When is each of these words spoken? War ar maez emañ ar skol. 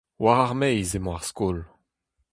War 0.21 0.39
ar 0.45 0.53
maez 0.59 0.91
emañ 0.97 1.15
ar 1.17 1.23
skol. 1.29 1.57